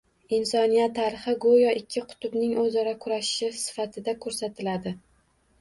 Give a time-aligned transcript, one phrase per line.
[0.35, 4.97] Insoniyat tarixi go‘yo ikki qutbning o‘zaro kurashi sifatida ko‘rsatiladi